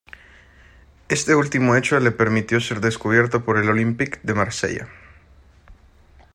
Este 1.09 1.35
último 1.35 1.75
hecho 1.75 1.99
le 1.99 2.09
permitió 2.09 2.59
ser 2.59 2.81
descubierto 2.81 3.45
por 3.45 3.59
el 3.59 3.69
Olympique 3.69 4.19
de 4.23 4.33
Marsella. 4.33 4.87